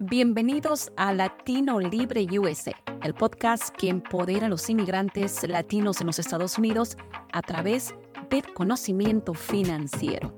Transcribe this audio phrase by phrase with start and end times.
[0.00, 2.70] Bienvenidos a Latino Libre USA,
[3.02, 6.96] el podcast que empodera a los inmigrantes latinos en los Estados Unidos
[7.32, 7.96] a través
[8.30, 10.32] del conocimiento financiero.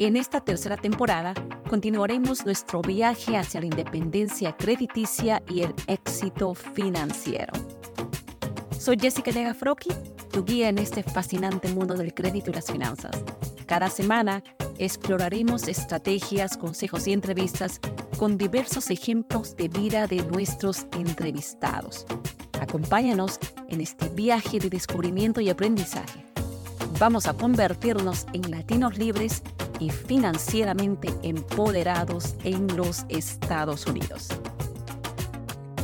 [0.00, 1.34] En esta tercera temporada
[1.70, 7.52] continuaremos nuestro viaje hacia la independencia crediticia y el éxito financiero.
[8.76, 9.90] Soy Jessica Legafroki,
[10.32, 13.22] tu guía en este fascinante mundo del crédito y las finanzas.
[13.66, 14.42] Cada semana
[14.78, 17.80] exploraremos estrategias, consejos y entrevistas
[18.16, 22.06] con diversos ejemplos de vida de nuestros entrevistados.
[22.60, 23.38] Acompáñanos
[23.68, 26.24] en este viaje de descubrimiento y aprendizaje.
[26.98, 29.42] Vamos a convertirnos en latinos libres
[29.78, 34.28] y financieramente empoderados en los Estados Unidos.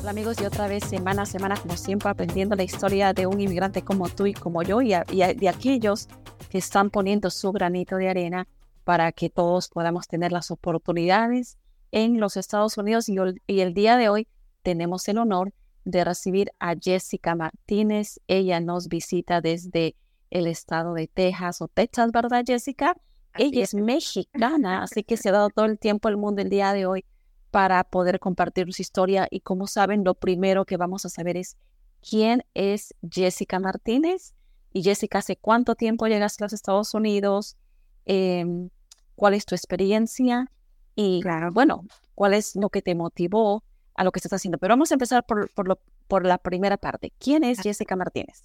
[0.00, 3.40] Hola amigos, y otra vez semana a semana, como siempre, aprendiendo la historia de un
[3.40, 6.08] inmigrante como tú y como yo y, de aquellos
[6.48, 8.48] que están poniendo su granito de arena
[8.84, 11.58] para que todos podamos tener las oportunidades
[11.92, 14.26] en los Estados Unidos y, el día de hoy
[14.62, 15.52] tenemos el honor
[15.84, 18.18] de recibir a Jessica Martínez.
[18.26, 19.94] Ella nos visita desde
[20.30, 22.96] el estado de Texas o Texas, ¿verdad, Jessica?
[23.34, 26.72] Ella es, mexicana, así que se ha dado todo el tiempo al mundo el día
[26.72, 27.04] de hoy
[27.50, 29.28] para poder compartir su historia.
[29.30, 31.56] Y como saben, lo primero que vamos a saber es
[32.00, 34.34] quién es Jessica Martínez.
[34.72, 37.58] Y Jessica, ¿hace cuánto tiempo llegaste a los Estados Unidos?
[38.06, 38.70] Em,
[39.14, 40.50] ¿Cuál es tu experiencia?
[40.94, 41.50] Y claro.
[41.52, 44.58] bueno, cuál es lo que te motivó a lo que estás haciendo.
[44.58, 47.12] Pero vamos a empezar por, por, lo, por la primera parte.
[47.18, 48.42] ¿Quién es Jessica Martínez?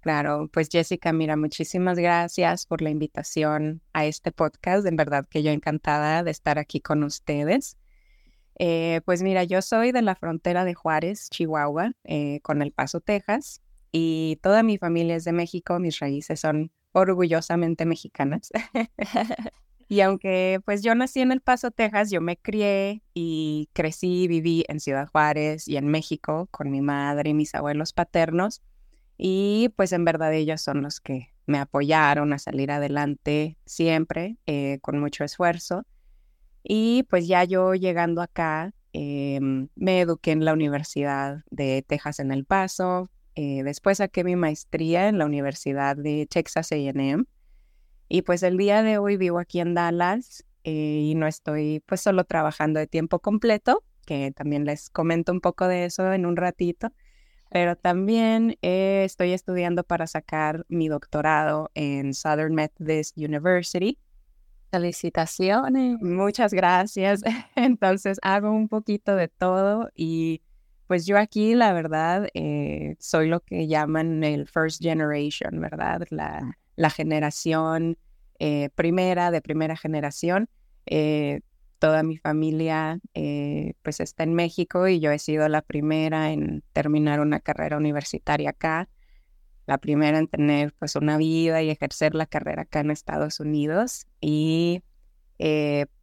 [0.00, 4.86] Claro, pues Jessica, mira, muchísimas gracias por la invitación a este podcast.
[4.86, 7.76] En verdad que yo encantada de estar aquí con ustedes.
[8.58, 13.00] Eh, pues mira, yo soy de la frontera de Juárez, Chihuahua, eh, con El Paso,
[13.00, 15.78] Texas, y toda mi familia es de México.
[15.78, 18.50] Mis raíces son orgullosamente mexicanas.
[19.90, 24.64] Y aunque pues yo nací en El Paso, Texas, yo me crié y crecí viví
[24.68, 28.62] en Ciudad Juárez y en México con mi madre y mis abuelos paternos.
[29.18, 34.78] Y pues en verdad ellos son los que me apoyaron a salir adelante siempre, eh,
[34.80, 35.84] con mucho esfuerzo.
[36.62, 42.30] Y pues ya yo llegando acá, em, me eduqué en la Universidad de Texas en
[42.30, 43.10] El Paso.
[43.34, 47.26] Eh, después saqué mi maestría en la Universidad de Texas AM
[48.10, 52.00] y pues el día de hoy vivo aquí en Dallas eh, y no estoy pues
[52.00, 56.34] solo trabajando de tiempo completo, que también les comento un poco de eso en un
[56.34, 56.90] ratito,
[57.50, 63.96] pero también eh, estoy estudiando para sacar mi doctorado en Southern Methodist University.
[64.72, 66.02] Felicitaciones.
[66.02, 67.22] Muchas gracias.
[67.54, 70.42] Entonces hago un poquito de todo y
[70.88, 76.02] pues yo aquí la verdad eh, soy lo que llaman el first generation, ¿verdad?
[76.10, 77.98] La, ah la generación
[78.38, 80.48] eh, primera, de primera generación.
[80.86, 81.40] Eh,
[81.78, 86.62] toda mi familia eh, pues está en México y yo he sido la primera en
[86.72, 88.88] terminar una carrera universitaria acá,
[89.66, 94.06] la primera en tener pues una vida y ejercer la carrera acá en Estados Unidos.
[94.20, 94.82] Y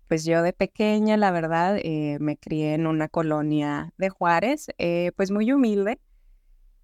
[0.07, 1.79] pues yo de pequeña, la verdad,
[2.19, 4.67] me crié en una colonia de Juárez,
[5.16, 5.99] pues muy humilde,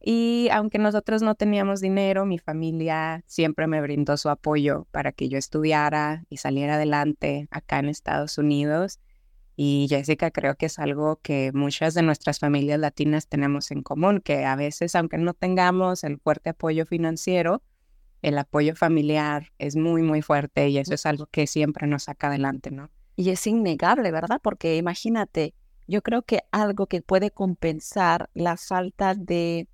[0.06, 5.30] y aunque nosotros no teníamos dinero, mi familia siempre me brindó su apoyo para que
[5.30, 9.00] yo estudiara y saliera adelante acá en Estados Unidos.
[9.56, 14.20] Y Jessica, creo que es algo que muchas de nuestras familias latinas tenemos en común,
[14.20, 17.64] que a veces, aunque no tengamos el fuerte apoyo financiero,
[18.22, 22.28] el apoyo familiar es muy, muy fuerte y eso es algo que siempre nos saca
[22.28, 22.90] adelante, ¿no?
[23.16, 24.42] Y es innegable, ¿verdad?
[24.44, 25.54] Porque imagínate,
[25.88, 29.70] yo creo que algo que puede compensar la falta de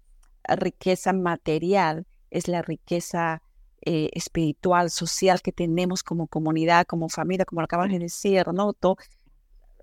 [0.48, 3.42] riqueza material, es la riqueza
[3.82, 8.76] eh, espiritual, social que tenemos como comunidad, como familia, como lo acabas de decir, ¿no?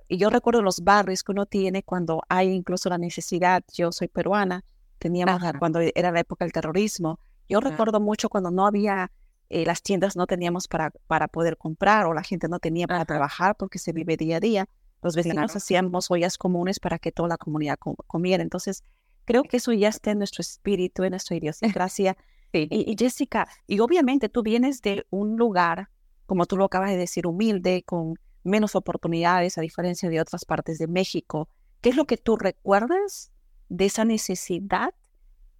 [0.09, 4.09] y yo recuerdo los barrios que uno tiene cuando hay incluso la necesidad, yo soy
[4.09, 4.65] peruana,
[4.99, 7.19] teníamos cuando era la época del terrorismo,
[7.49, 9.11] yo recuerdo mucho cuando no había,
[9.49, 13.05] eh, las tiendas no teníamos para, para poder comprar o la gente no tenía para
[13.05, 14.69] trabajar porque se vive día a día,
[15.03, 18.43] los vecinos hacíamos ollas comunes para que toda la comunidad comiera.
[18.43, 18.83] Entonces,
[19.27, 22.17] Creo que eso ya está en nuestro espíritu, en nuestra idiosincrasia.
[22.53, 22.69] Sí.
[22.71, 25.91] Y, Jessica, y obviamente tú vienes de un lugar,
[26.25, 28.15] como tú lo acabas de decir, humilde, con
[28.45, 31.51] menos oportunidades a diferencia de otras partes de México.
[31.83, 33.33] ¿Qué es lo que tú recuerdas
[33.69, 34.95] de esa necesidad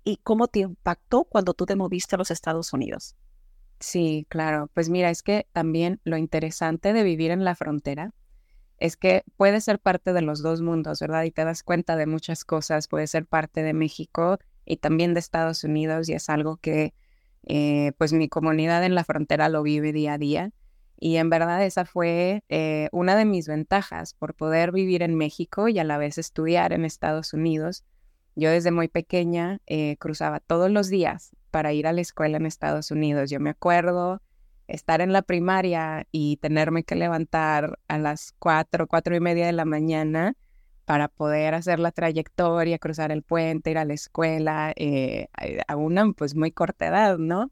[0.05, 3.17] y cómo te impactó cuando tú te moviste a los Estados Unidos?
[3.81, 4.71] Sí, claro.
[4.73, 8.15] Pues mira, es que también lo interesante de vivir en la frontera
[8.79, 11.25] es que puede ser parte de los dos mundos, ¿verdad?
[11.25, 15.21] Y te das cuenta de muchas cosas, puede ser parte de México y también de
[15.21, 16.95] Estados Unidos y es algo que
[17.45, 20.53] eh, pues mi comunidad en la frontera lo vive día a día.
[20.99, 25.69] Y en verdad esa fue eh, una de mis ventajas por poder vivir en México
[25.69, 27.85] y a la vez estudiar en Estados Unidos.
[28.35, 32.47] Yo desde muy pequeña eh, cruzaba todos los días para ir a la escuela en
[32.47, 33.31] Estados Unidos.
[33.31, 34.23] Yo me acuerdo
[34.69, 39.53] estar en la primaria y tenerme que levantar a las cuatro, cuatro y media de
[39.53, 40.35] la mañana
[40.85, 45.29] para poder hacer la trayectoria, cruzar el puente, ir a la escuela, eh,
[45.67, 47.51] a una pues muy corta edad, ¿no?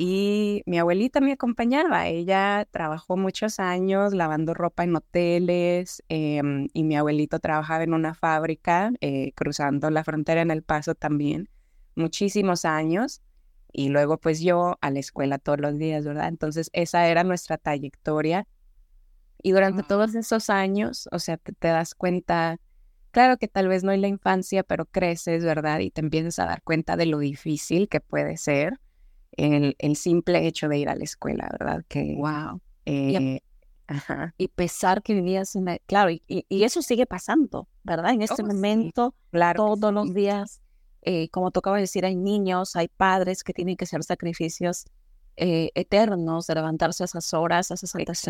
[0.00, 2.06] Y mi abuelita me acompañaba.
[2.06, 8.14] Ella trabajó muchos años lavando ropa en hoteles em, y mi abuelito trabajaba en una
[8.14, 11.48] fábrica eh, cruzando la frontera en El Paso también,
[11.96, 13.22] muchísimos años.
[13.72, 16.28] Y luego pues yo a la escuela todos los días, ¿verdad?
[16.28, 18.46] Entonces esa era nuestra trayectoria.
[19.42, 22.58] Y durante todos esos años, o sea, te, te das cuenta,
[23.12, 25.78] claro que tal vez no en la infancia, pero creces, ¿verdad?
[25.80, 28.80] Y te empiezas a dar cuenta de lo difícil que puede ser
[29.38, 31.84] el, el simple hecho de ir a la escuela, ¿verdad?
[31.88, 32.60] Que, wow.
[32.84, 33.40] Eh,
[34.36, 35.78] y pesar que vivías en la...
[35.86, 38.12] Claro, y, y, eso sigue pasando, ¿verdad?
[38.12, 39.14] En este oh, momento,
[39.56, 40.60] todos los días,
[41.10, 44.84] eh, como tocaba decir, hay niños, hay padres que tienen que hacer sacrificios
[45.36, 48.26] eh, eternos de levantarse a esas horas, a esas altas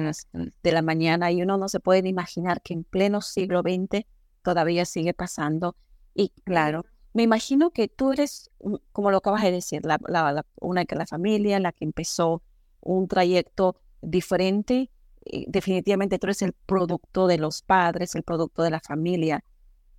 [0.62, 4.06] de la mañana, y uno no se puede imaginar que en pleno siglo XX
[4.44, 5.74] todavía sigue pasando.
[6.14, 6.84] Y claro,
[7.14, 8.48] me imagino que tú eres,
[8.92, 12.44] como lo acabas de decir, la, una que la familia, la que empezó
[12.80, 14.88] un trayecto diferente.
[15.24, 19.42] Eh, definitivamente tú eres el producto de los padres, el producto de la familia.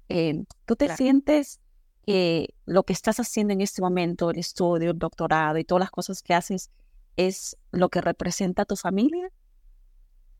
[0.08, 1.60] Eh, ¿Tú te sientes
[2.66, 6.24] lo que estás haciendo en este momento, el estudio, el doctorado y todas las cosas
[6.24, 6.72] que haces,
[7.16, 9.30] es lo que representa a tu familia?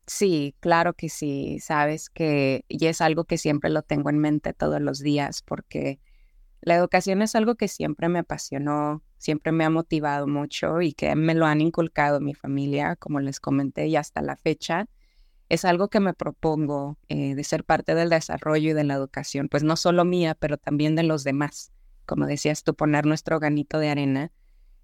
[0.06, 4.52] Sí, claro que sí, sabes que, y es algo que siempre lo tengo en mente
[4.52, 6.00] todos los días, porque
[6.62, 11.14] la educación es algo que siempre me apasionó, siempre me ha motivado mucho y que
[11.14, 14.86] me lo han inculcado mi familia, como les comenté, y hasta la fecha.
[15.50, 19.48] Es algo que me propongo eh, de ser parte del desarrollo y de la educación,
[19.48, 21.72] pues no solo mía, pero también de los demás.
[22.06, 24.30] Como decías tú, poner nuestro granito de arena.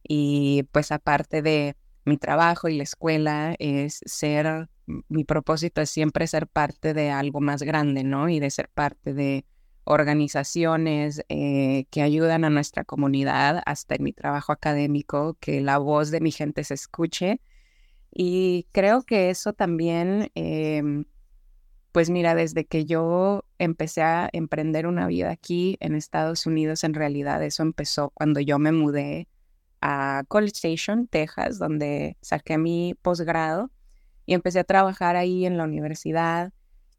[0.02, 6.26] Y pues aparte de mi trabajo y la escuela, es ser, mi propósito es siempre
[6.26, 8.28] ser parte de algo más grande, ¿no?
[8.28, 9.44] Y de ser parte de
[9.84, 16.10] organizaciones eh, que ayudan a nuestra comunidad, hasta en mi trabajo académico, que la voz
[16.10, 17.40] de mi gente se escuche.
[18.18, 21.04] Y creo que eso también, em,
[21.92, 26.94] pues mira, desde que yo empecé a emprender una vida aquí en Estados Unidos, en
[26.94, 29.28] realidad eso empezó cuando yo me mudé
[29.82, 33.70] a College Station, Texas, donde saqué mi posgrado
[34.24, 36.52] y empecé a trabajar ahí en la universidad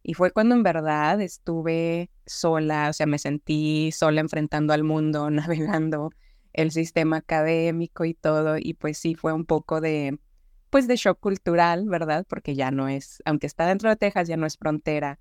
[0.04, 5.30] y fue cuando en verdad estuve sola, o sea, me sentí sola enfrentando al mundo,
[5.32, 6.12] navegando
[6.54, 8.58] el sistema académico y todo.
[8.60, 10.20] Y pues sí, fue un poco de,
[10.70, 12.26] pues de shock cultural, ¿verdad?
[12.28, 15.20] Porque ya no es, aunque está dentro de Texas, ya no es frontera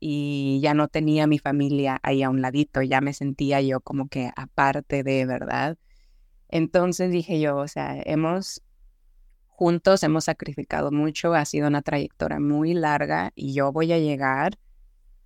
[0.00, 4.08] y ya no tenía mi familia ahí a un ladito, ya me sentía yo como
[4.08, 5.76] que aparte de, ¿verdad?
[6.48, 8.62] Entonces dije yo, o sea, hemos
[9.58, 14.56] juntos hemos sacrificado mucho, ha sido una trayectoria muy larga y yo voy a llegar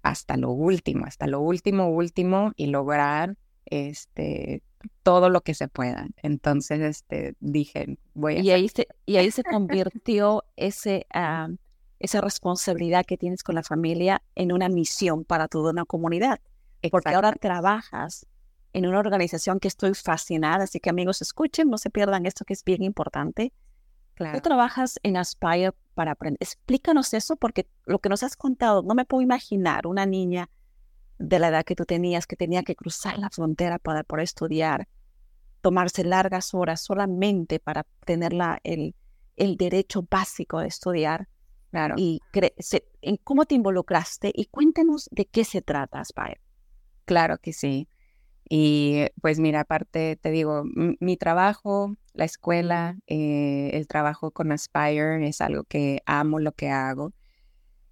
[0.02, 3.36] hasta lo último, hasta lo último, último y lograr
[3.66, 4.62] este
[5.02, 6.08] todo lo que se pueda.
[6.22, 8.40] Entonces, este, dije, voy a...
[8.40, 11.48] Y ahí se, y ahí se convirtió ese, ah,
[11.98, 16.40] esa responsabilidad que tienes con la familia en una misión para toda una comunidad.
[16.90, 18.26] Porque ahora trabajas
[18.72, 22.54] en una organización que estoy fascinada, así que amigos, escuchen, no se pierdan esto que
[22.54, 23.52] es bien importante.
[24.16, 26.38] Tú trabajas en Aspire para aprender.
[26.40, 30.48] Explícanos eso porque lo que nos has contado, no me puedo imaginar una niña
[31.22, 34.88] de la edad que tú tenías que tenía que cruzar la frontera para poder estudiar,
[35.60, 38.94] tomarse largas horas solamente para tener la, el,
[39.36, 41.28] el derecho básico de estudiar.
[41.70, 41.94] Claro.
[41.96, 42.20] Y
[43.00, 46.40] en cómo te involucraste y cuéntenos de qué se trata Aspire.
[47.06, 47.88] Claro que sí.
[48.48, 55.26] Y pues mira, aparte te digo, mi trabajo, la escuela, eh, el trabajo con Aspire
[55.26, 57.12] es algo que amo lo que hago.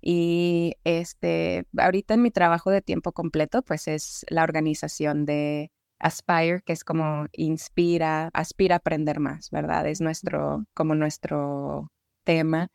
[0.00, 6.62] Y este, ahorita en mi trabajo de tiempo completo, pues es la organización de Aspire,
[6.62, 9.86] que es como inspira, aspira a aprender más, ¿verdad?
[9.86, 11.92] Es nuestro, como nuestro
[12.24, 12.68] tema.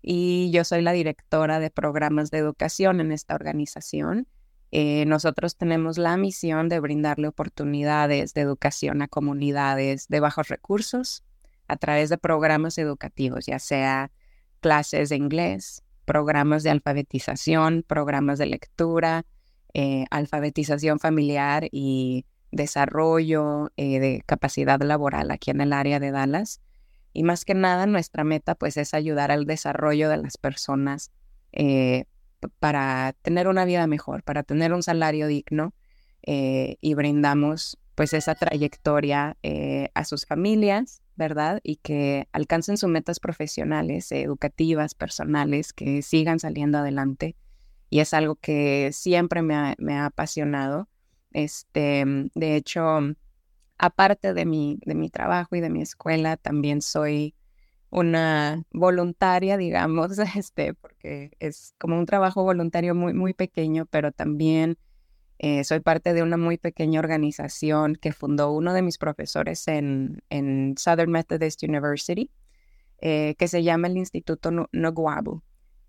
[0.00, 4.28] Y yo soy la directora de programas de educación en esta organización.
[4.70, 11.24] Eh, nosotros tenemos la misión de brindarle oportunidades de educación a comunidades de bajos recursos
[11.66, 14.12] a través de programas educativos, ya sea
[14.60, 19.26] clases de inglés, programas de alfabetización, programas de lectura,
[19.74, 26.62] eh, alfabetización familiar y desarrollo eh, de capacidad laboral aquí en el área de Dallas.
[27.12, 31.12] Y más que nada, nuestra meta pues es ayudar al desarrollo de las personas
[31.52, 32.06] eh,
[32.58, 35.74] para tener una vida mejor, para tener un salario digno
[36.22, 39.38] y brindamos pues esa trayectoria
[39.94, 41.60] a sus familias, ¿verdad?
[41.62, 47.36] Y que alcancen sus metas profesionales, educativas, personales, que sigan saliendo adelante.
[47.90, 50.88] Y es algo que siempre me ha, apasionado.
[51.32, 53.00] Este, de hecho,
[53.76, 57.34] aparte de mi, de mi trabajo y de mi escuela, también soy
[57.90, 64.78] una voluntaria, digamos, este, porque es como un trabajo voluntario muy, muy pequeño, pero también
[65.38, 70.20] eh, soy parte de una muy pequeña organización que fundó uno de mis profesores en,
[70.76, 72.30] Southern Methodist University,
[73.00, 75.42] eh, que se llama el Instituto Noguabu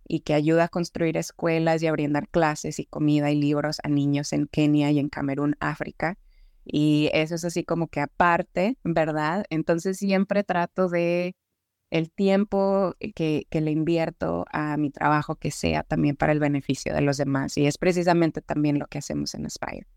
[0.08, 3.90] y que ayuda a construir escuelas y a brindar clases y comida y libros a
[3.90, 6.18] niños en Kenia y en Camerún, África.
[6.64, 9.46] Y eso es así como que aparte, ¿verdad?
[9.50, 11.36] Entonces siempre trato de
[11.92, 16.94] el tiempo que, que, le invierto a mi trabajo que sea también para el beneficio
[16.94, 17.58] de los demás.
[17.58, 19.88] Y es precisamente también lo que hacemos en Aspire.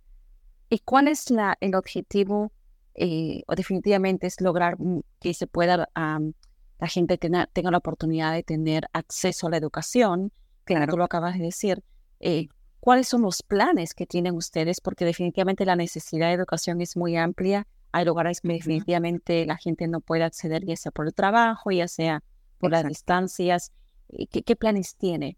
[0.71, 2.53] ¿Y cuál es la, el objetivo?
[2.95, 4.77] Eh, o definitivamente es lograr
[5.21, 10.33] que se pueda, la gente tenga, tenga la oportunidad de tener acceso a la educación,
[10.65, 10.91] claro.
[10.91, 11.83] tú lo acabas de decir.
[12.21, 12.49] Eh,
[12.81, 14.81] ¿Cuáles son los planes que tienen ustedes?
[14.81, 19.87] Porque definitivamente la necesidad de educación es muy amplia hay lugares que definitivamente la gente
[19.87, 22.25] no puede acceder, ya sea por el trabajo, ya sea
[22.59, 23.71] por las distancias.
[24.09, 25.37] ¿Qué, ¿Qué, planes tiene?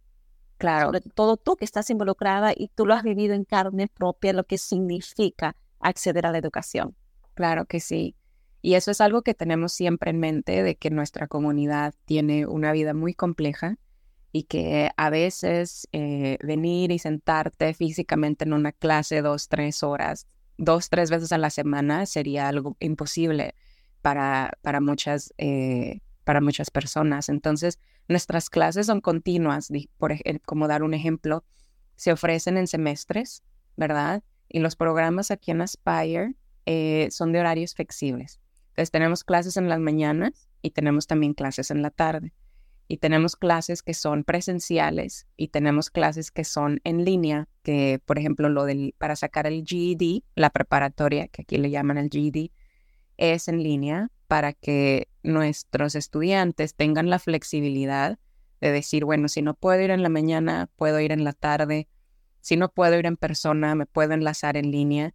[0.57, 0.87] Claro.
[0.87, 4.45] Sobre todo tú que estás involucrada y tú lo has vivido en carne propia, lo
[4.45, 6.95] que significa acceder a la educación.
[7.35, 8.15] Claro que sí.
[8.63, 12.73] Y eso es algo que tenemos siempre en mente, de que nuestra comunidad tiene una
[12.73, 13.77] vida muy compleja
[14.33, 20.27] y que a veces eh, venir y sentarte físicamente en una clase dos, tres horas
[20.57, 23.55] dos, tres veces a la semana sería algo imposible
[24.03, 27.29] para, para, muchas, eh, para muchas personas.
[27.29, 31.45] Entonces, nuestras clases son continuas, por como dar un ejemplo,
[31.97, 33.43] se ofrecen en semestres,
[33.77, 34.23] ¿verdad?
[34.49, 36.35] Y los programas aquí en Aspire
[36.67, 38.41] eh, son de horarios flexibles.
[38.71, 42.33] Entonces, tenemos clases en las mañanas y tenemos también clases en la tarde
[42.87, 48.19] y tenemos clases que son presenciales y tenemos clases que son en línea, que por
[48.19, 52.51] ejemplo lo del para sacar el GED, la preparatoria, que aquí le llaman el GED,
[53.17, 58.19] es en línea para que nuestros estudiantes tengan la flexibilidad
[58.61, 61.89] de decir, bueno, si no puedo ir en la mañana, puedo ir en la tarde,
[62.41, 65.15] si no puedo ir en persona, me puedo enlazar en línea.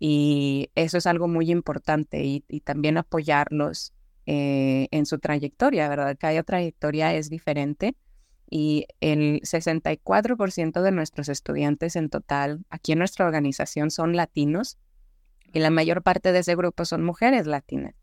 [0.00, 3.94] Y eso es algo muy importante y, y también apoyarlos
[4.26, 6.16] eh, en su trayectoria, ¿verdad?
[6.18, 7.96] Cada trayectoria es diferente
[8.50, 14.78] y el 64% de nuestros estudiantes en total aquí en nuestra organización son latinos
[15.52, 17.94] y la mayor parte de ese grupo son mujeres latinas.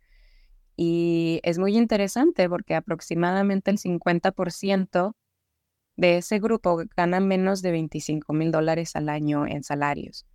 [0.76, 5.14] Y es muy interesante porque aproximadamente el 50%
[5.96, 10.26] de ese grupo gana menos de 25 mil dólares al año en salarios.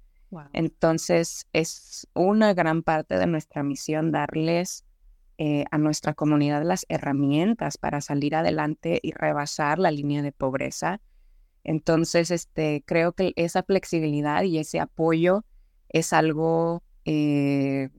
[0.52, 4.85] Entonces, es una gran parte de nuestra misión darles
[5.38, 11.00] eh, a nuestra comunidad las herramientas para salir adelante y rebasar la línea de pobreza.
[11.62, 15.44] Entonces, este, creo que esa flexibilidad y ese apoyo
[15.88, 17.90] es algo eh,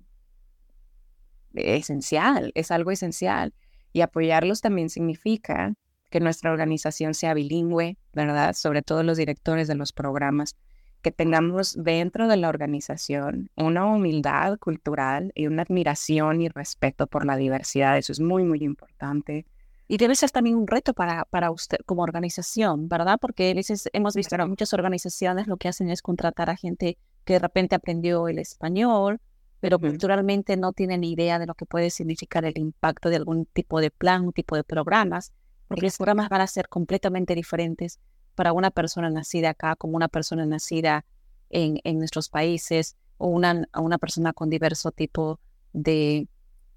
[1.53, 3.53] esencial, es algo esencial.
[3.94, 5.74] Y apoyarlos también significa
[6.10, 8.53] que nuestra organización sea bilingüe, ¿verdad?
[8.53, 10.56] Sobre todo los directores de los programas
[11.01, 17.25] que tengamos dentro de la organización una humildad cultural y una admiración y respeto por
[17.25, 17.98] la diversidad.
[17.98, 19.46] Eso es muy, muy importante.
[19.88, 23.18] Y debe ser también un reto para, para usted como organización, ¿verdad?
[23.22, 23.56] Porque
[23.94, 27.75] hemos visto que muchas organizaciones lo que hacen es contratar a gente que de repente
[27.75, 29.22] aprendió el español,
[29.62, 33.80] pero culturalmente no tienen idea de lo que puede significar el impacto de algún tipo
[33.80, 35.32] de plan, un tipo de programas,
[35.68, 38.00] porque los programas van a ser completamente diferentes
[38.38, 41.03] para una persona nacida acá como una persona nacida
[41.50, 45.39] en, en nuestros países o una, una persona con diverso tipo
[45.74, 46.27] de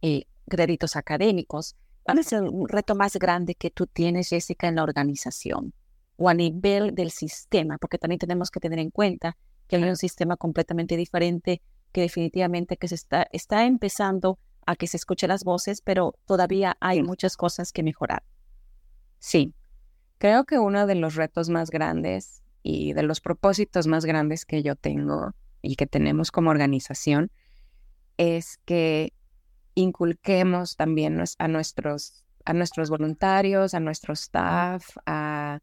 [0.00, 1.76] eh, créditos académicos.
[2.02, 5.74] ¿Cuál es el reto más grande que tú tienes, Jessica, en la organización
[6.16, 7.76] o a nivel del sistema?
[7.76, 9.36] Porque también tenemos que tener en cuenta
[9.68, 11.60] que hay un sistema completamente diferente
[11.92, 16.78] que definitivamente que se está, está empezando a que se escuchen las voces, pero todavía
[16.80, 18.22] hay muchas cosas que mejorar.
[19.18, 19.52] Sí,
[20.20, 24.62] Creo que uno de los retos más grandes y de los propósitos más grandes que
[24.62, 27.32] yo tengo y que tenemos como organización
[28.18, 29.14] es que
[29.74, 35.60] inculquemos también a nuestros, a nuestros voluntarios, a nuestro staff, a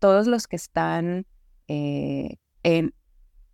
[0.00, 1.24] todos los que están
[1.68, 2.92] eh, en,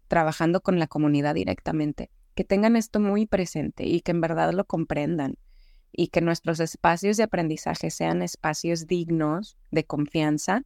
[0.08, 4.64] trabajando con la comunidad directamente, que tengan esto muy presente y que en verdad lo
[4.64, 5.36] comprendan
[5.96, 10.62] y que nuestros espacios de aprendizaje sean espacios dignos de confianza,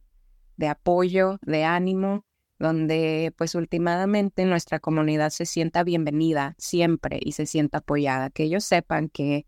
[0.57, 2.25] de apoyo, de ánimo,
[2.59, 8.65] donde pues últimamente nuestra comunidad se sienta bienvenida siempre y se sienta apoyada, que ellos
[8.65, 9.47] sepan que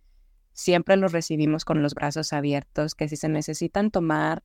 [0.53, 4.41] siempre los recibimos con los brazos abiertos, que si se necesitan tomar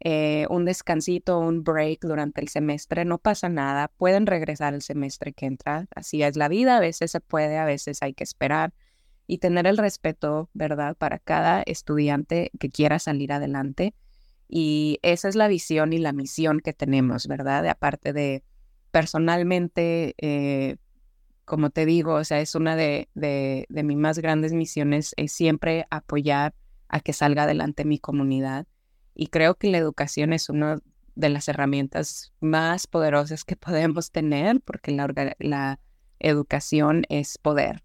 [0.00, 5.32] eh, un descansito, un break durante el semestre, no pasa nada, pueden regresar el semestre
[5.34, 8.72] que entra, así es la vida, a veces se puede, a veces hay que esperar
[9.28, 13.94] y tener el respeto, ¿verdad?, para cada estudiante que quiera salir adelante.
[14.48, 17.66] Y esa es la visión y la misión que tenemos, ¿verdad?
[17.68, 18.42] aparte de
[18.90, 20.78] personalmente, eh,
[21.44, 25.86] como te digo, o sea, es una de, de, mis más grandes misiones, es siempre
[25.90, 26.54] apoyar
[26.88, 28.66] a que salga adelante mi comunidad.
[29.14, 30.78] Y creo que la educación es una
[31.16, 35.80] de las herramientas más poderosas que podemos tener, porque la, la
[36.18, 37.82] educación es poder.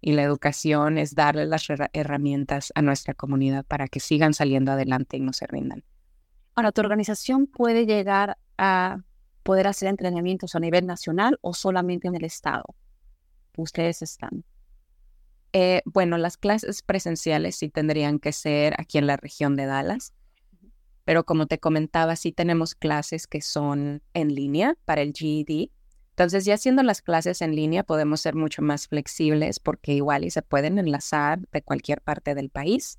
[0.00, 5.16] Y la educación es darle las herramientas a nuestra comunidad para que sigan saliendo adelante
[5.16, 5.84] y no se rindan.
[6.54, 9.02] Ahora, ¿tu organización puede llegar a
[9.42, 12.64] poder hacer entrenamientos a nivel nacional o solamente en el estado?
[13.56, 14.44] Ustedes están.
[15.52, 20.12] Eh, bueno, las clases presenciales sí tendrían que ser aquí en la región de Dallas,
[21.04, 25.70] pero como te comentaba, sí tenemos clases que son en línea para el GED.
[26.18, 30.30] Entonces, ya haciendo las clases en línea, podemos ser mucho más flexibles porque igual y
[30.30, 32.98] se pueden enlazar de cualquier parte del país.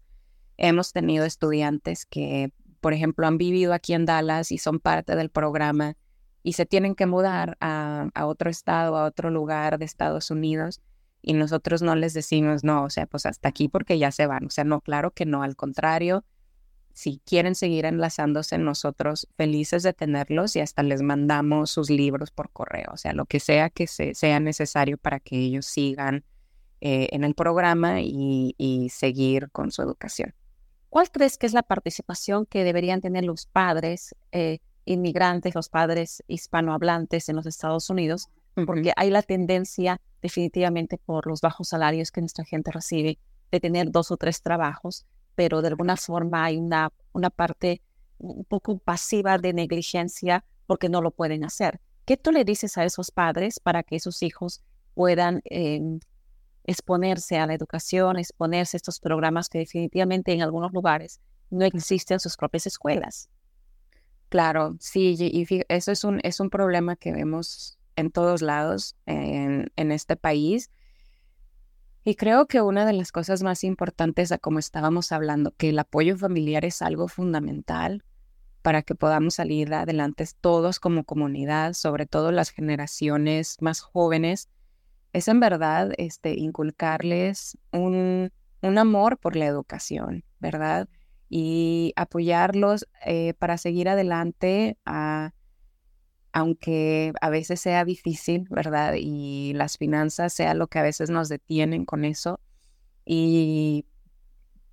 [0.56, 5.30] Hemos tenido estudiantes que, por ejemplo, han vivido aquí en Dallas y son parte del
[5.30, 5.98] programa
[6.44, 10.80] y se tienen que mudar a, otro estado, a otro lugar de Estados Unidos
[11.22, 14.46] y nosotros no les decimos, no, o sea, pues hasta aquí porque ya se van.
[14.46, 16.24] O sea, no, claro que no, al contrario,
[16.94, 22.50] si quieren seguir enlazándose, nosotros felices de tenerlos y hasta les mandamos sus libros por
[22.52, 26.26] correo, o sea, lo que sea que sea necesario para que ellos sigan
[26.82, 30.34] eh, en el programa y, seguir con su educación.
[30.90, 36.24] ¿Cuál crees que es la participación que deberían tener los padres eh, inmigrantes, los padres
[36.28, 38.30] hispanohablantes en los Estados Unidos?
[38.66, 43.20] Porque hay la tendencia definitivamente por los bajos salarios que nuestra gente recibe
[43.52, 45.06] de tener dos o tres trabajos
[45.40, 47.82] pero de alguna forma hay una, una parte
[48.18, 51.80] un poco pasiva de negligencia porque no lo pueden hacer.
[52.04, 54.62] ¿Qué tú le dices a esos padres para que esos hijos
[54.96, 56.02] puedan em,
[56.66, 62.16] exponerse a la educación, exponerse a estos programas que definitivamente en algunos lugares no existen
[62.16, 63.30] en sus propias escuelas?
[64.28, 69.72] Claro, sí, y eso es un, es un problema que vemos en todos lados en,
[69.78, 70.70] en este país
[72.04, 76.18] y creo que una de las cosas más importantes, como estábamos hablando, que el apoyo
[76.18, 78.04] familiar es algo fundamental
[78.62, 84.50] para que podamos salir adelante todos como comunidad, sobre todo las generaciones más jóvenes,
[85.14, 88.32] es en verdad este, inculcarles un,
[88.62, 90.88] un amor por la educación, ¿verdad?
[91.30, 95.32] Y apoyarlos eh, para seguir adelante a
[96.32, 98.96] aunque a veces sea difícil, ¿verdad?
[98.98, 102.40] Y las finanzas sea lo que a veces nos detienen con eso.
[103.06, 103.86] Y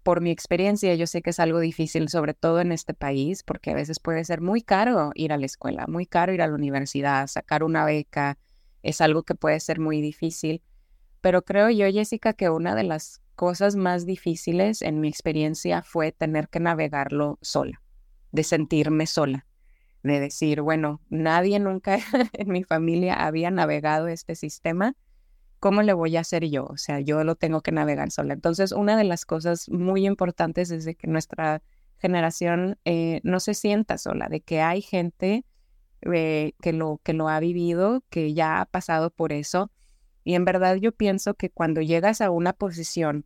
[0.03, 3.71] por mi experiencia, yo sé que es algo difícil, sobre todo en este país, porque
[3.71, 6.55] a veces puede ser muy caro ir a la escuela, muy caro ir a la
[6.55, 8.39] universidad, sacar una beca,
[8.83, 10.63] es algo que puede ser muy difícil.
[11.23, 16.13] Pero creo yo, Jessica, que una de las cosas más difíciles en mi experiencia fue
[16.13, 17.83] tener que navegarlo sola,
[18.31, 19.47] de sentirme sola
[20.03, 21.99] de decir, bueno, nadie nunca
[22.33, 24.95] en mi familia había navegado este sistema,
[25.59, 26.65] ¿cómo le voy a hacer yo?
[26.67, 28.35] O sea, yo lo tengo que navegar sola.
[28.35, 31.63] Entonces, una de las cosas muy importantes es de que nuestra
[31.99, 35.45] generación eh, no se sienta sola, de que hay gente
[36.03, 39.71] eh, que, lo, que lo ha vivido, que ya ha pasado por eso.
[40.25, 43.25] Y en verdad yo pienso que cuando llegas a una posición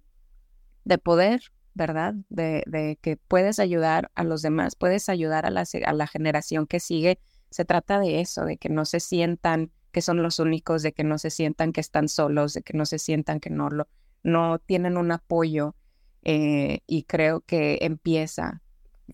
[0.84, 1.42] de poder,
[1.74, 2.14] ¿verdad?
[2.28, 6.80] De, que puedes ayudar a los demás, puedes ayudar a la, a la generación que
[6.80, 7.18] sigue.
[7.50, 11.04] Se trata de eso, de que no se sientan que son los únicos, de que
[11.04, 13.88] no se sientan que están solos, de que no se sientan que no, lo,
[14.22, 15.74] no tienen un apoyo.
[16.22, 18.62] Eh, y creo que empieza,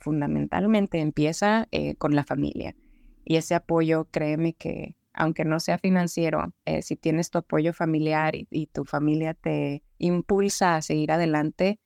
[0.00, 2.74] fundamentalmente empieza eh, con la familia.
[3.24, 8.34] Y ese apoyo, créeme que, aunque no sea financiero, eh, si tienes tu apoyo familiar
[8.34, 11.80] y, tu familia te impulsa a seguir adelante,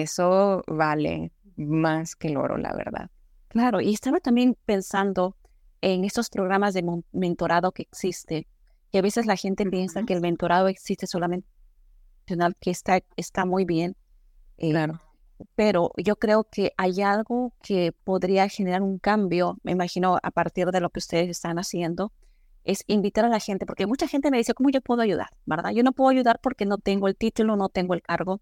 [0.00, 3.10] eso vale más que el oro, la verdad.
[3.48, 5.36] Claro, y estaba también pensando
[5.82, 8.46] en estos programas de mentorado que existe,
[8.90, 11.46] que a veces la gente piensa que el mentorado existe solamente
[12.60, 13.96] que está, está muy bien.
[14.58, 15.00] Eh, claro.
[15.56, 20.70] Pero yo creo que hay algo que podría generar un cambio, me imagino, a partir
[20.70, 22.12] de lo que ustedes están haciendo,
[22.64, 25.30] es invitar a la gente, porque mucha gente me dice, ¿cómo yo puedo ayudar?
[25.46, 25.72] ¿Verdad?
[25.72, 28.40] Yo no puedo ayudar porque no tengo el título, no tengo el cargo,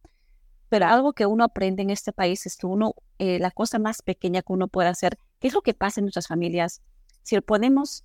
[0.70, 4.02] Pero algo que uno aprende en este país es que uno, eh, la cosa más
[4.02, 6.80] pequeña que uno puede hacer, ¿qué es lo que pasa en nuestras familias?
[7.22, 8.04] Si ponemos,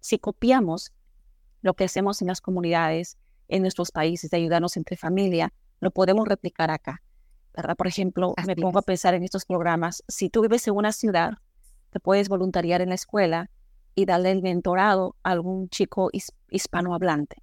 [0.00, 0.92] si copiamos
[1.60, 6.26] lo que hacemos en las comunidades, en nuestros países, de ayudarnos entre familia, lo podemos
[6.26, 7.02] replicar acá.
[7.54, 7.76] ¿verdad?
[7.76, 10.02] Por ejemplo, me pongo a pensar en estos programas.
[10.08, 11.34] Si tú vives en una ciudad,
[11.90, 13.50] te puedes voluntariar en la escuela
[13.94, 16.10] y darle el mentorado a algún chico
[16.50, 17.42] hispanohablante.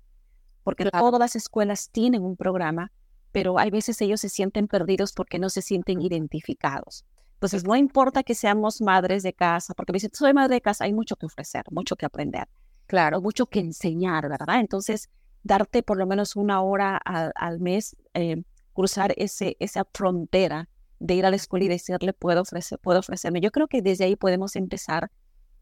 [0.63, 2.91] Porque todas las escuelas tienen un programa,
[3.33, 7.03] pero hay veces ellos se sienten perdidos porque no se sienten identificados.
[7.33, 10.93] Entonces, no importa que seamos madres de casa, porque si soy madre de casa, hay
[10.93, 12.47] mucho que ofrecer, mucho que aprender.
[12.85, 14.59] Claro, mucho que enseñar, ¿verdad?
[14.59, 15.09] Entonces,
[15.41, 20.69] darte por lo menos una hora al, mes eh, cruzar ese, esa frontera
[20.99, 23.41] de ir a la escuela y decirle, puedo, ofrecer, puedo ofrecerme.
[23.41, 25.11] Yo creo que desde ahí podemos empezar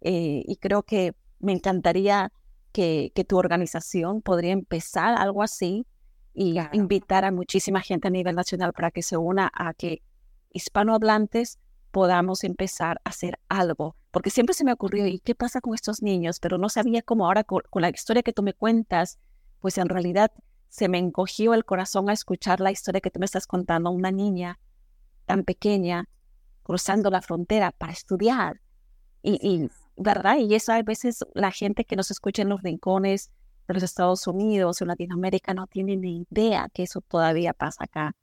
[0.02, 2.32] eh, y creo que me encantaría
[2.74, 5.86] que, que, tu organización podría empezar algo así
[6.34, 10.02] y invitar a muchísima gente a nivel nacional para que se una a que
[10.52, 11.60] hispanohablantes
[11.92, 13.96] podamos empezar a hacer algo.
[14.12, 16.40] Porque siempre se me ocurrió, ¿y qué pasa con estos niños?
[16.40, 19.20] Pero no sabía cómo ahora con la historia que tú me cuentas,
[19.60, 20.32] pues en realidad
[20.70, 24.12] se me encogió el corazón a escuchar la historia que tú me estás contando, una
[24.12, 24.58] niña
[25.26, 26.08] tan pequeña
[26.64, 28.62] cruzando la frontera para estudiar.
[29.22, 30.38] Y, ¿verdad?
[30.38, 33.32] Y eso a veces la gente que nos escucha en los rincones
[33.72, 38.16] de los Estados Unidos o Latinoamérica no tiene ni idea que eso todavía pasa acá.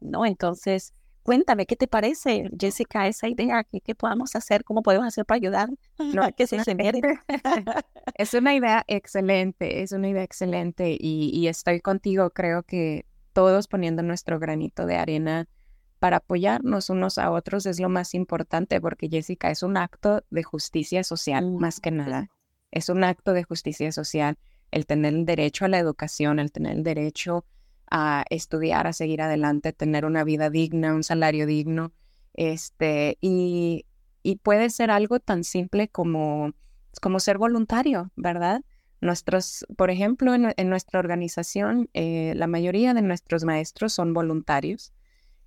[0.00, 0.26] ¿no?
[0.26, 0.92] Entonces,
[1.24, 3.64] Cuéntame, ¿qué te parece, Jessica, esa idea?
[3.64, 4.62] ¿Qué, qué podamos hacer?
[4.62, 5.70] ¿Cómo podemos hacer para ayudar
[6.12, 7.00] no, que se genere?
[8.14, 12.28] es una idea excelente, es una idea excelente y, y estoy contigo.
[12.28, 15.48] Creo que todos poniendo nuestro granito de arena
[15.98, 20.42] para apoyarnos unos a otros es lo más importante porque Jessica es un acto de
[20.42, 22.28] justicia social más que nada.
[22.74, 24.36] Es un acto de justicia social
[24.72, 27.46] el tener el derecho a la educación, el tener el derecho
[27.88, 31.92] a estudiar, a seguir adelante, tener una vida digna, un salario digno.
[32.32, 33.86] Este, y,
[34.24, 36.52] y puede ser algo tan simple como,
[37.00, 38.62] como ser voluntario, ¿verdad?
[39.00, 44.92] Nuestros, por ejemplo, en, nuestra organización, eh, la mayoría de nuestros maestros son voluntarios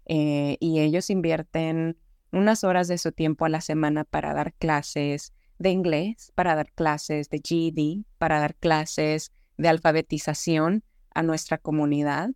[0.05, 1.97] eh, y ellos invierten
[2.31, 6.71] unas horas de su tiempo a la semana para dar clases de inglés, para dar
[6.71, 12.29] clases de GED, para dar clases de alfabetización a nuestra comunidad.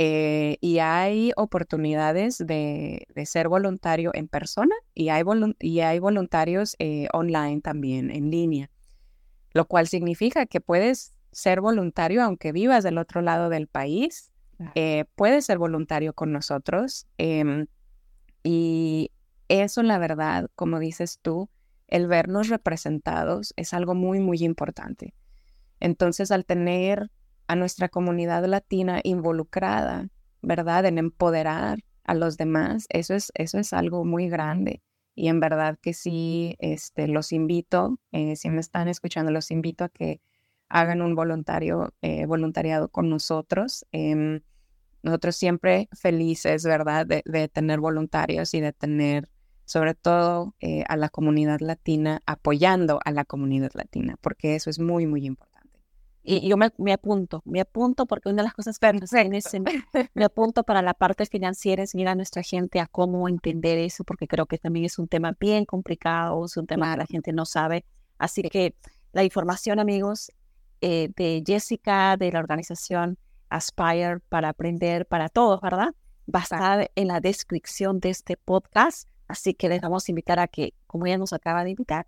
[0.00, 5.24] Eh, y hay oportunidades de, ser voluntario en persona y hay,
[5.58, 8.70] y hay voluntarios eh, online también, en línea,
[9.54, 14.30] lo cual significa que puedes ser voluntario aunque vivas del otro lado del país,
[14.74, 17.06] eh, puedes ser voluntario con nosotros.
[17.18, 17.66] Em,
[18.42, 19.10] y
[19.48, 21.48] eso, la verdad, como dices tú,
[21.88, 25.14] el vernos representados es algo muy, muy importante.
[25.80, 27.10] Entonces, al tener
[27.46, 30.08] a nuestra comunidad latina involucrada,
[30.42, 30.86] ¿verdad?
[30.86, 34.82] En empoderar a los demás, eso es, eso es algo muy grande.
[35.14, 39.84] Y en verdad que sí, este, los invito, eh, si me están escuchando, los invito
[39.84, 40.20] a que
[40.68, 43.84] hagan un voluntario, eh, voluntariado con nosotros.
[43.92, 44.42] Em,
[45.02, 49.28] nosotros siempre felices, ¿verdad?, de, tener voluntarios y de tener,
[49.68, 54.78] sobre todo, eh, a la comunidad latina, apoyando a la comunidad latina, porque eso es
[54.78, 55.78] muy, muy importante.
[56.22, 58.90] Y yo me, me, apunto, me apunto porque una de las cosas que
[60.14, 64.26] me apunto para la parte financiera, enseñar a nuestra gente a cómo entender eso, porque
[64.26, 67.44] creo que también es un tema bien complicado, es un tema que la gente no
[67.44, 67.84] sabe.
[68.16, 68.74] Así que
[69.12, 70.32] la información, amigos,
[70.80, 73.18] eh, de Jessica, de la organización
[73.50, 75.94] Aspire para aprender para todos, ¿verdad?
[76.34, 79.08] Va a estar en la descripción de este podcast.
[79.28, 82.06] Así que les vamos a invitar a que, como ella nos acaba de invitar,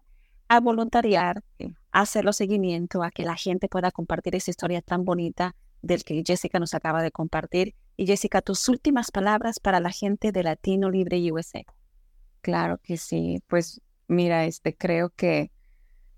[0.48, 1.44] a voluntariar,
[1.92, 6.22] a hacerlo seguimiento, a que la gente pueda compartir esa historia tan bonita del que
[6.26, 7.74] Jessica nos acaba de compartir.
[7.96, 11.62] Y Jessica, tus últimas palabras para la gente de Latino Libre USA.
[12.40, 13.42] Claro que sí.
[13.46, 15.52] Pues mira, este creo que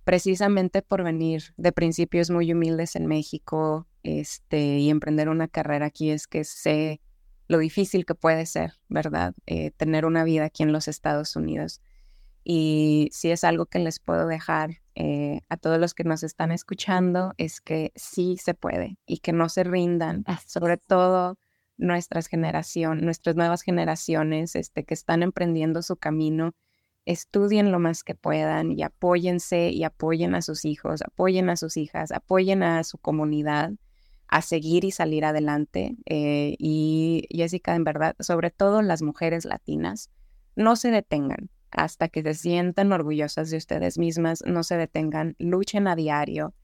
[0.05, 6.11] precisamente por venir de principios muy humildes en México, este, y emprender una carrera aquí
[6.11, 7.01] es que sé
[7.53, 9.35] lo difícil que puede ser, ¿verdad?
[9.47, 11.83] Eh, tener una vida aquí en los Estados Unidos.
[12.45, 16.51] Y si es algo que les puedo dejar eh, a todos los que nos están
[16.51, 21.39] escuchando, es que sí se puede y que no se rindan, sobre todo
[21.77, 26.53] nuestras generaciones, nuestras nuevas generaciones este, que están emprendiendo su camino,
[27.05, 31.77] estudien lo más que puedan y apóyense y apoyen a sus hijos, apoyen a sus
[31.77, 33.73] hijas, apoyen a su comunidad
[34.33, 35.95] a seguir y salir adelante.
[36.07, 40.11] Eh, y Jessica, en verdad, sobre todo las mujeres latinas,
[40.57, 45.87] no se detengan hasta que se sientan orgullosas de ustedes mismas, no se detengan, luchen
[45.87, 46.55] a diario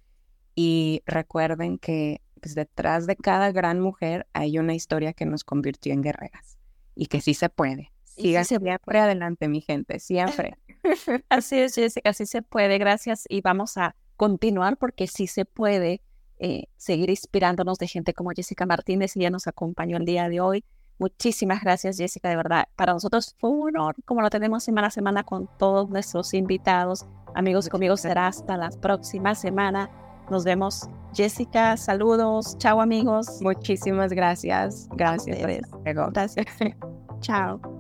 [0.55, 5.93] y recuerden que pues detrás de cada gran mujer hay una historia que nos convirtió
[5.93, 6.59] en guerreras
[6.95, 7.93] y que sí se puede.
[8.05, 10.57] Siga siempre adelante, mi gente, siempre.
[11.29, 12.79] así es, Jessica, así se puede.
[12.79, 16.01] Gracias y vamos a continuar porque sí se puede
[16.39, 20.41] eh, seguir inspirándonos de gente como Jessica Martínez y ya nos acompañó el día de
[20.41, 20.65] hoy.
[20.99, 22.67] Muchísimas gracias, Jessica, de verdad.
[22.75, 27.07] Para nosotros fue un honor, como lo tenemos semana a semana con todos nuestros invitados.
[27.35, 29.91] Amigos y conmigo será hasta la próxima semana.
[30.29, 30.89] Nos vemos.
[31.15, 32.59] Jessica, saludos.
[32.59, 33.41] Chao, amigos.
[33.41, 34.89] Muchísimas gracias.
[34.93, 35.39] Gracias.
[35.85, 36.47] Gracias.
[37.21, 37.78] Chao.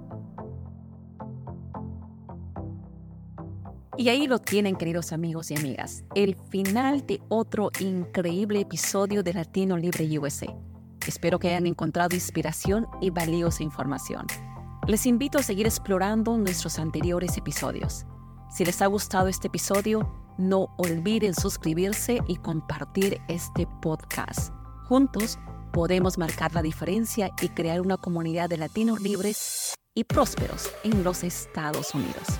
[3.98, 9.34] Y ahí lo tienen, queridos amigos y amigas, el final de otro increíble episodio de
[9.34, 10.46] Latino Libre USA.
[11.04, 14.24] Espero que hayan encontrado inspiración y valiosa información.
[14.86, 18.06] Les invito a seguir explorando nuestros anteriores episodios.
[18.52, 20.08] Si les ha gustado este episodio,
[20.38, 24.52] no olviden suscribirse y compartir este podcast.
[24.84, 25.40] Juntos
[25.72, 31.24] podemos marcar la diferencia y crear una comunidad de latinos libres y prósperos en los
[31.24, 32.38] Estados Unidos.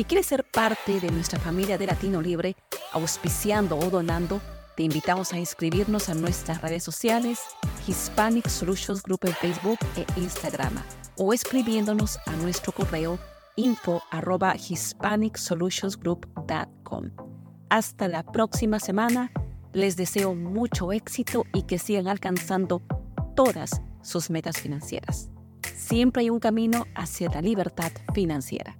[0.00, 2.56] Si quieres ser parte de nuestra familia de Latino Libre,
[2.92, 4.40] auspiciando o donando,
[4.74, 7.40] te invitamos a inscribirnos a nuestras redes sociales,
[7.86, 10.72] Hispanic Solutions Group en Facebook e Instagram,
[11.18, 13.18] o escribiéndonos a nuestro correo
[13.56, 17.10] info arroba hispanicsolutionsgroup.com.
[17.68, 19.30] Hasta la próxima semana.
[19.74, 22.80] Les deseo mucho éxito y que sigan alcanzando
[23.36, 25.28] todas sus metas financieras.
[25.76, 28.78] Siempre hay un camino hacia la libertad financiera.